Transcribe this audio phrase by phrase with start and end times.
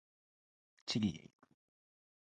[0.87, 1.47] チリへ行く。